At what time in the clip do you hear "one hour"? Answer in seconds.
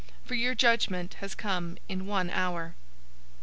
2.07-2.73